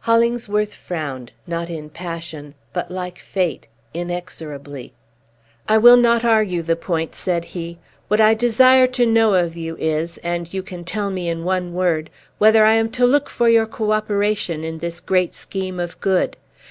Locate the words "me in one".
11.10-11.74